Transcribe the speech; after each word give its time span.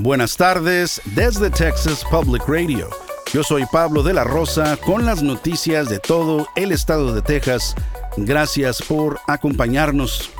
Buenas 0.00 0.36
tardes 0.36 1.02
desde 1.16 1.50
Texas 1.50 2.04
Public 2.08 2.44
Radio. 2.46 2.88
Yo 3.32 3.42
soy 3.42 3.64
Pablo 3.72 4.04
de 4.04 4.14
la 4.14 4.22
Rosa 4.22 4.76
con 4.76 5.04
las 5.04 5.24
noticias 5.24 5.88
de 5.88 5.98
todo 5.98 6.46
el 6.54 6.70
estado 6.70 7.12
de 7.12 7.20
Texas. 7.20 7.74
Gracias 8.16 8.80
por 8.80 9.18
acompañarnos. 9.26 10.30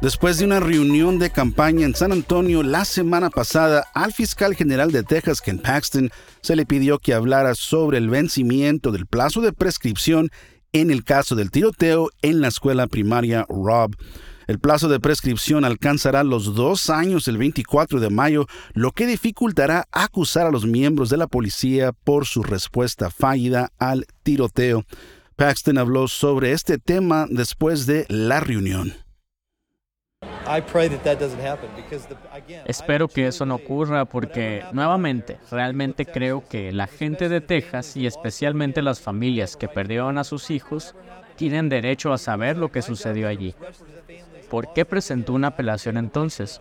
Después 0.00 0.38
de 0.38 0.46
una 0.46 0.60
reunión 0.60 1.18
de 1.18 1.28
campaña 1.28 1.84
en 1.84 1.94
San 1.94 2.10
Antonio 2.10 2.62
la 2.62 2.86
semana 2.86 3.28
pasada, 3.28 3.86
al 3.92 4.14
fiscal 4.14 4.54
general 4.54 4.92
de 4.92 5.02
Texas, 5.02 5.42
Ken 5.42 5.58
Paxton, 5.58 6.10
se 6.40 6.56
le 6.56 6.64
pidió 6.64 6.98
que 6.98 7.12
hablara 7.12 7.54
sobre 7.54 7.98
el 7.98 8.08
vencimiento 8.08 8.92
del 8.92 9.04
plazo 9.04 9.42
de 9.42 9.52
prescripción 9.52 10.30
en 10.72 10.90
el 10.90 11.04
caso 11.04 11.36
del 11.36 11.50
tiroteo 11.50 12.08
en 12.22 12.40
la 12.40 12.48
escuela 12.48 12.86
primaria 12.86 13.44
Rob. 13.50 13.94
El 14.46 14.58
plazo 14.58 14.88
de 14.88 15.00
prescripción 15.00 15.64
alcanzará 15.64 16.24
los 16.24 16.54
dos 16.54 16.90
años 16.90 17.28
el 17.28 17.38
24 17.38 18.00
de 18.00 18.10
mayo, 18.10 18.46
lo 18.74 18.92
que 18.92 19.06
dificultará 19.06 19.86
acusar 19.92 20.46
a 20.46 20.50
los 20.50 20.66
miembros 20.66 21.10
de 21.10 21.16
la 21.16 21.26
policía 21.26 21.92
por 21.92 22.26
su 22.26 22.42
respuesta 22.42 23.10
fallida 23.10 23.70
al 23.78 24.06
tiroteo. 24.22 24.84
Paxton 25.36 25.78
habló 25.78 26.08
sobre 26.08 26.52
este 26.52 26.78
tema 26.78 27.26
después 27.28 27.86
de 27.86 28.06
la 28.08 28.40
reunión. 28.40 28.94
Espero 32.66 33.08
que 33.08 33.26
eso 33.26 33.46
no 33.46 33.54
ocurra 33.56 34.04
porque, 34.04 34.64
nuevamente, 34.72 35.38
realmente 35.50 36.04
creo 36.06 36.46
que 36.48 36.72
la 36.72 36.86
gente 36.86 37.28
de 37.28 37.40
Texas 37.40 37.96
y 37.96 38.06
especialmente 38.06 38.82
las 38.82 39.00
familias 39.00 39.56
que 39.56 39.68
perdieron 39.68 40.18
a 40.18 40.24
sus 40.24 40.50
hijos 40.50 40.94
tienen 41.36 41.68
derecho 41.68 42.12
a 42.12 42.18
saber 42.18 42.56
lo 42.56 42.70
que 42.70 42.82
sucedió 42.82 43.28
allí. 43.28 43.54
¿Por 44.50 44.72
qué 44.72 44.84
presentó 44.84 45.32
una 45.32 45.48
apelación 45.48 45.96
entonces? 45.96 46.60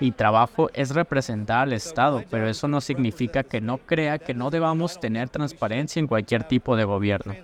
Mi 0.00 0.10
trabajo 0.10 0.70
es 0.74 0.90
representar 0.90 1.60
al 1.60 1.72
Estado, 1.72 2.24
pero 2.30 2.48
eso 2.48 2.66
no 2.66 2.80
significa 2.80 3.44
que 3.44 3.60
no 3.60 3.78
crea 3.78 4.18
que 4.18 4.34
no 4.34 4.50
debamos 4.50 4.98
tener 4.98 5.28
transparencia 5.28 6.00
en 6.00 6.08
cualquier 6.08 6.44
tipo 6.44 6.76
de 6.76 6.84
gobierno. 6.84 7.34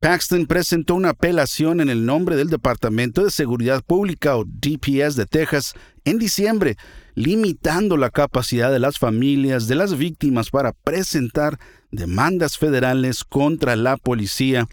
Paxton 0.00 0.46
presentó 0.46 0.94
una 0.94 1.10
apelación 1.10 1.80
en 1.80 1.90
el 1.90 2.06
nombre 2.06 2.34
del 2.34 2.48
Departamento 2.48 3.22
de 3.22 3.30
Seguridad 3.30 3.84
Pública 3.84 4.36
o 4.36 4.44
DPS 4.46 5.14
de 5.14 5.26
Texas 5.26 5.74
en 6.04 6.18
diciembre, 6.18 6.76
limitando 7.14 7.98
la 7.98 8.08
capacidad 8.08 8.72
de 8.72 8.78
las 8.78 8.98
familias 8.98 9.68
de 9.68 9.74
las 9.74 9.98
víctimas 9.98 10.48
para 10.48 10.72
presentar 10.72 11.58
demandas 11.90 12.56
federales 12.56 13.24
contra 13.24 13.76
la 13.76 13.98
policía. 13.98 14.68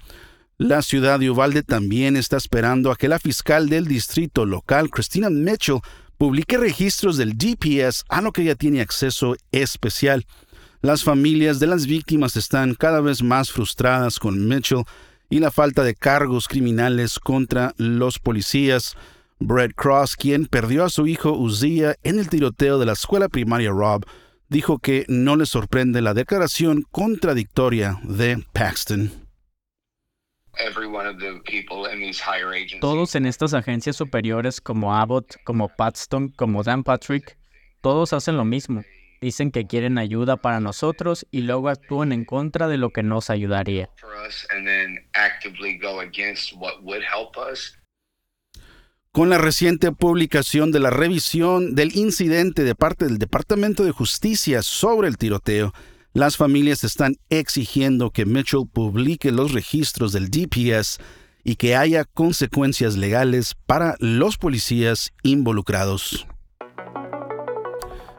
La 0.59 0.81
ciudad 0.81 1.19
de 1.19 1.29
Uvalde 1.29 1.61
también 1.61 2.15
está 2.17 2.35
esperando 2.35 2.89
a 2.89 2.95
que 2.95 3.07
la 3.07 3.19
fiscal 3.19 3.69
del 3.69 3.85
distrito 3.85 4.43
local, 4.43 4.89
Christina 4.89 5.29
Mitchell, 5.29 5.81
publique 6.17 6.57
registros 6.57 7.15
del 7.15 7.37
DPS 7.37 8.05
a 8.09 8.21
lo 8.21 8.31
que 8.31 8.41
ella 8.41 8.55
tiene 8.55 8.81
acceso 8.81 9.35
especial. 9.51 10.25
Las 10.81 11.03
familias 11.03 11.59
de 11.59 11.67
las 11.67 11.85
víctimas 11.85 12.35
están 12.37 12.73
cada 12.73 13.01
vez 13.01 13.21
más 13.21 13.51
frustradas 13.51 14.17
con 14.17 14.47
Mitchell 14.47 14.83
y 15.29 15.37
la 15.37 15.51
falta 15.51 15.83
de 15.83 15.93
cargos 15.93 16.47
criminales 16.47 17.19
contra 17.19 17.75
los 17.77 18.17
policías. 18.17 18.95
Brett 19.39 19.75
Cross, 19.75 20.15
quien 20.15 20.47
perdió 20.47 20.85
a 20.85 20.89
su 20.89 21.05
hijo 21.05 21.33
Uzziah 21.33 21.97
en 22.01 22.17
el 22.17 22.29
tiroteo 22.29 22.79
de 22.79 22.87
la 22.87 22.93
escuela 22.93 23.29
primaria 23.29 23.69
Rob, 23.69 24.07
dijo 24.49 24.79
que 24.79 25.05
no 25.07 25.35
le 25.35 25.45
sorprende 25.45 26.01
la 26.01 26.15
declaración 26.15 26.83
contradictoria 26.89 27.99
de 28.03 28.43
Paxton. 28.53 29.26
Todos 32.81 33.15
en 33.15 33.25
estas 33.25 33.53
agencias 33.53 33.95
superiores 33.95 34.61
como 34.61 34.95
Abbott, 34.95 35.35
como 35.43 35.69
Paxton, 35.69 36.29
como 36.29 36.63
Dan 36.63 36.83
Patrick, 36.83 37.37
todos 37.81 38.13
hacen 38.13 38.37
lo 38.37 38.45
mismo. 38.45 38.83
Dicen 39.21 39.51
que 39.51 39.65
quieren 39.65 39.97
ayuda 39.97 40.37
para 40.37 40.59
nosotros 40.59 41.25
y 41.31 41.41
luego 41.41 41.69
actúan 41.69 42.11
en 42.11 42.25
contra 42.25 42.67
de 42.67 42.77
lo 42.77 42.91
que 42.91 43.01
nos 43.01 43.29
ayudaría. 43.29 43.89
Con 49.11 49.29
la 49.31 49.39
reciente 49.39 49.91
publicación 49.91 50.71
de 50.71 50.79
la 50.79 50.91
revisión 50.91 51.73
del 51.73 51.95
incidente 51.95 52.63
de 52.63 52.75
parte 52.75 53.05
del 53.05 53.17
Departamento 53.17 53.83
de 53.83 53.91
Justicia 53.91 54.61
sobre 54.61 55.07
el 55.07 55.17
tiroteo, 55.17 55.73
las 56.17 56.35
familias 56.35 56.83
están 56.83 57.17
exigiendo 57.29 58.09
que 58.09 58.25
Mitchell 58.25 58.67
publique 58.73 59.31
los 59.31 59.51
registros 59.51 60.13
del 60.13 60.31
DPS 60.31 60.97
y 61.43 61.57
que 61.57 61.75
haya 61.75 62.05
consecuencias 62.05 62.97
legales 62.97 63.53
para 63.67 63.95
los 63.99 64.39
policías 64.39 65.13
involucrados. 65.21 66.25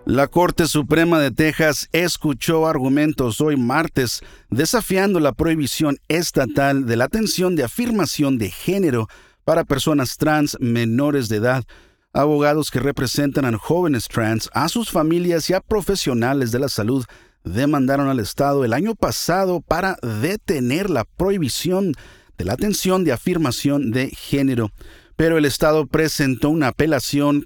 La 0.06 0.28
Corte 0.28 0.68
Suprema 0.68 1.18
de 1.18 1.32
Texas 1.32 1.88
escuchó 1.90 2.68
argumentos 2.68 3.40
hoy 3.40 3.56
martes 3.56 4.22
desafiando 4.48 5.18
la 5.18 5.32
prohibición 5.32 5.96
estatal 6.06 6.86
de 6.86 6.94
la 6.94 7.06
atención 7.06 7.56
de 7.56 7.64
afirmación 7.64 8.38
de 8.38 8.52
género 8.52 9.08
para 9.44 9.64
personas 9.64 10.18
trans 10.18 10.56
menores 10.60 11.28
de 11.28 11.38
edad. 11.38 11.64
Abogados 12.12 12.70
que 12.70 12.78
representan 12.78 13.44
a 13.44 13.58
jóvenes 13.58 14.06
trans, 14.06 14.48
a 14.52 14.68
sus 14.68 14.88
familias 14.88 15.50
y 15.50 15.54
a 15.54 15.60
profesionales 15.60 16.52
de 16.52 16.60
la 16.60 16.68
salud 16.68 17.04
demandaron 17.44 18.08
al 18.08 18.20
Estado 18.20 18.64
el 18.64 18.72
año 18.72 18.94
pasado 18.94 19.60
para 19.60 19.96
detener 20.20 20.90
la 20.90 21.04
prohibición 21.04 21.94
de 22.36 22.44
la 22.44 22.52
atención 22.54 23.04
de 23.04 23.12
afirmación 23.12 23.90
de 23.90 24.10
género. 24.10 24.70
Pero 25.16 25.36
el 25.36 25.44
Estado 25.44 25.86
presentó 25.86 26.50
una 26.50 26.68
apelación 26.68 27.44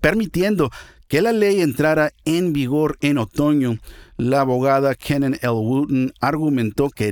permitiendo 0.00 0.70
que 1.06 1.22
la 1.22 1.32
ley 1.32 1.60
entrara 1.60 2.12
en 2.24 2.52
vigor 2.52 2.96
en 3.00 3.18
otoño. 3.18 3.78
La 4.16 4.40
abogada 4.40 4.94
Kenan 4.94 5.38
L. 5.42 5.52
Wooten 5.52 6.14
argumentó 6.20 6.88
que, 6.88 7.10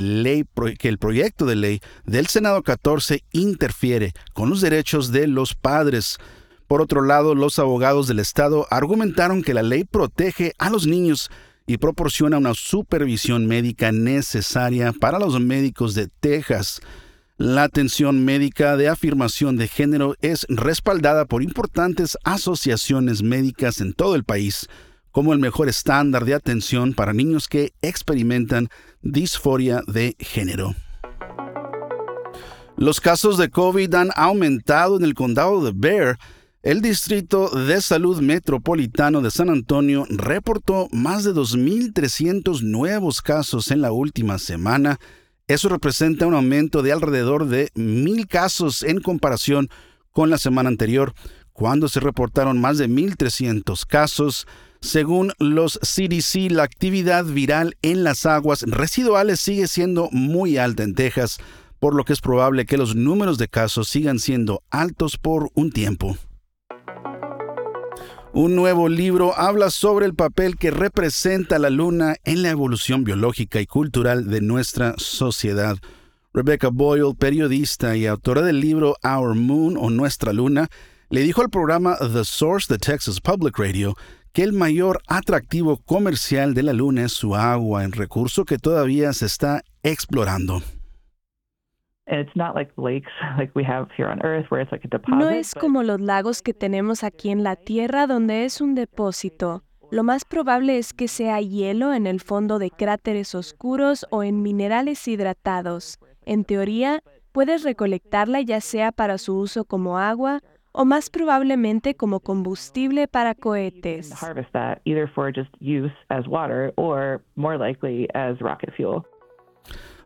que 0.79 0.89
el 0.89 0.99
proyecto 0.99 1.45
de 1.45 1.57
ley 1.57 1.81
del 2.07 2.27
Senado 2.27 2.63
14 2.63 3.23
interfiere 3.33 4.13
con 4.33 4.51
los 4.51 4.63
derechos 4.63 5.13
de 5.13 5.27
los 5.27 5.55
padres. 5.55 6.19
Por 6.67 6.81
otro 6.81 7.03
lado, 7.03 7.35
los 7.35 7.59
abogados 7.59 8.09
del 8.09 8.21
Estado 8.21 8.67
argumentaron 8.71 9.43
que 9.43 9.55
la 9.55 9.63
ley 9.63 9.85
protege 9.85 10.55
a 10.59 10.71
los 10.71 10.87
niños 10.87 11.31
y 11.71 11.79
proporciona 11.79 12.39
una 12.39 12.53
supervisión 12.53 13.47
médica 13.47 13.93
necesaria 13.93 14.93
para 14.93 15.21
los 15.21 15.39
médicos 15.39 15.95
de 15.95 16.09
Texas. 16.09 16.81
La 17.37 17.63
atención 17.63 18.25
médica 18.25 18.77
de 18.77 18.89
afirmación 18.89 19.57
de 19.57 19.69
género 19.69 20.17
es 20.21 20.47
respaldada 20.49 21.27
por 21.27 21.45
importantes 21.45 22.19
asociaciones 22.25 23.23
médicas 23.23 23.81
en 23.81 23.93
todo 23.93 24.17
el 24.17 24.25
país 24.25 24.67
como 25.13 25.33
el 25.33 25.39
mejor 25.39 25.69
estándar 25.69 26.25
de 26.25 26.35
atención 26.35 26.93
para 26.93 27.13
niños 27.13 27.47
que 27.47 27.73
experimentan 27.83 28.69
disforia 29.03 29.83
de 29.87 30.17
género. 30.19 30.75
Los 32.77 33.01
casos 33.01 33.39
de 33.39 33.49
COVID 33.49 33.95
han 33.95 34.11
aumentado 34.17 34.97
en 34.97 35.05
el 35.05 35.15
condado 35.15 35.65
de 35.65 35.71
Bear. 35.73 36.19
El 36.63 36.83
Distrito 36.83 37.49
de 37.49 37.81
Salud 37.81 38.21
Metropolitano 38.21 39.23
de 39.23 39.31
San 39.31 39.49
Antonio 39.49 40.07
reportó 40.11 40.89
más 40.93 41.25
de 41.25 41.33
2.300 41.33 42.63
nuevos 42.63 43.23
casos 43.23 43.71
en 43.71 43.81
la 43.81 43.93
última 43.93 44.39
semana 44.39 44.99
eso 45.51 45.69
representa 45.69 46.29
un 46.29 46.35
aumento 46.35 46.81
de 46.81 46.93
alrededor 46.93 47.49
de 47.49 47.73
mil 47.75 48.29
casos 48.29 48.85
en 48.85 49.01
comparación 49.01 49.69
con 50.13 50.31
la 50.31 50.39
semana 50.39 50.69
anterior, 50.69 51.13
cuando 51.53 51.89
se 51.89 51.99
reportaron 51.99 52.61
más 52.61 52.79
de 52.79 52.89
1.300 52.89 53.85
casos. 53.85 54.47
Según 54.81 55.33
los 55.41 55.81
CDC, 55.83 56.53
la 56.53 56.63
actividad 56.63 57.25
viral 57.25 57.77
en 57.83 58.05
las 58.05 58.27
aguas 58.27 58.63
residuales 58.63 59.41
sigue 59.41 59.67
siendo 59.67 60.09
muy 60.13 60.57
alta 60.57 60.85
en 60.85 60.95
Texas, 60.95 61.39
por 61.81 61.97
lo 61.97 62.05
que 62.05 62.13
es 62.13 62.21
probable 62.21 62.65
que 62.65 62.79
los 62.79 62.95
números 62.95 63.37
de 63.37 63.49
casos 63.49 63.89
sigan 63.89 64.21
siendo 64.21 64.63
altos 64.71 65.19
por 65.19 65.51
un 65.55 65.73
tiempo. 65.73 66.17
Un 68.33 68.55
nuevo 68.55 68.89
libro 68.89 69.37
habla 69.37 69.71
sobre 69.71 70.07
el 70.07 70.15
papel 70.15 70.57
que 70.57 70.71
representa 70.71 71.59
la 71.59 71.69
luna 71.69 72.15
en 72.25 72.43
la 72.43 72.51
evolución 72.51 73.03
biológica 73.03 73.61
y 73.61 73.67
cultural 73.67 74.31
de 74.31 74.41
nuestra 74.41 74.95
sociedad. 74.99 75.77
Rebecca 76.33 76.69
Boyle, 76.69 77.17
periodista 77.19 77.97
y 77.97 78.07
autora 78.07 78.43
del 78.43 78.61
libro 78.61 78.95
Our 79.03 79.35
Moon 79.35 79.77
o 79.77 79.91
Nuestra 79.91 80.33
Luna, 80.33 80.69
le 81.09 81.23
dijo 81.23 81.43
al 81.43 81.51
programa 81.51 81.97
The 81.97 82.25
Source 82.25 82.73
de 82.73 82.79
Texas 82.79 83.21
Public 83.21 83.59
Radio 83.59 83.97
que 84.33 84.45
el 84.45 84.53
mayor 84.53 85.03
atractivo 85.09 85.79
comercial 85.79 86.55
de 86.55 86.63
la 86.63 86.73
luna 86.73 87.07
es 87.07 87.13
su 87.13 87.35
agua, 87.35 87.85
el 87.85 87.91
recurso 87.91 88.45
que 88.45 88.59
todavía 88.59 89.13
se 89.13 89.27
está 89.27 89.65
explorando. 89.83 90.63
No 95.21 95.31
es 95.31 95.55
como 95.55 95.83
los 95.83 96.01
lagos 96.01 96.43
que 96.43 96.53
tenemos 96.53 97.05
aquí 97.05 97.31
en 97.31 97.45
la 97.45 97.57
Tierra 97.57 98.07
donde 98.07 98.45
es 98.45 98.61
un 98.61 98.75
depósito. 98.75 99.63
Lo 99.91 100.05
más 100.05 100.25
probable 100.25 100.79
es 100.79 100.93
que 100.93 101.09
sea 101.09 101.41
hielo 101.41 101.93
en 101.93 102.07
el 102.07 102.21
fondo 102.21 102.59
de 102.59 102.71
cráteres 102.71 103.35
oscuros 103.35 104.07
o 104.11 104.23
en 104.23 104.43
minerales 104.43 105.07
hidratados. 105.09 105.99
En 106.25 106.45
teoría, 106.45 107.01
puedes 107.33 107.65
recolectarla 107.65 108.41
ya 108.41 108.61
sea 108.61 108.93
para 108.93 109.19
su 109.19 109.37
uso 109.37 109.65
como 109.65 109.99
agua 109.99 110.41
o 110.73 110.85
más 110.85 111.11
probablemente 111.11 111.97
como 111.97 112.21
combustible 112.21 113.09
para 113.09 113.35
cohetes. 113.35 114.13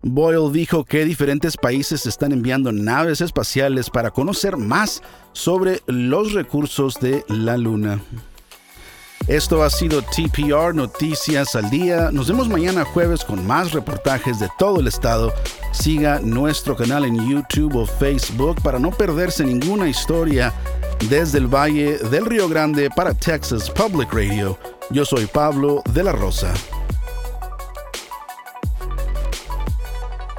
Boyle 0.07 0.53
dijo 0.53 0.85
que 0.85 1.07
diferentes 1.07 1.57
países 1.57 2.05
están 2.05 2.33
enviando 2.33 2.73
naves 2.73 3.23
espaciales 3.23 3.89
para 3.89 4.11
conocer 4.11 4.59
más 4.59 5.03
sobre 5.33 5.81
los 5.87 6.35
recursos 6.35 7.01
de 7.01 7.25
la 7.29 7.57
Luna. 7.57 8.03
Esto 9.29 9.63
ha 9.63 9.71
sido 9.71 10.03
TPR 10.03 10.75
Noticias 10.75 11.57
al 11.57 11.71
Día. 11.71 12.11
Nos 12.13 12.29
vemos 12.29 12.51
mañana 12.51 12.85
jueves 12.85 13.25
con 13.25 13.47
más 13.47 13.73
reportajes 13.73 14.39
de 14.39 14.51
todo 14.59 14.81
el 14.81 14.89
estado. 14.89 15.33
Siga 15.73 16.21
nuestro 16.21 16.77
canal 16.77 17.07
en 17.07 17.27
YouTube 17.27 17.75
o 17.75 17.87
Facebook 17.87 18.61
para 18.63 18.79
no 18.79 18.91
perderse 18.91 19.43
ninguna 19.43 19.89
historia 19.89 20.53
desde 21.09 21.39
el 21.39 21.47
Valle 21.47 21.97
del 22.11 22.27
Río 22.27 22.47
Grande 22.47 22.91
para 22.95 23.15
Texas 23.15 23.71
Public 23.71 24.13
Radio. 24.13 24.59
Yo 24.91 25.07
soy 25.07 25.25
Pablo 25.25 25.83
de 25.95 26.05
la 26.05 26.13
Rosa. 26.13 26.53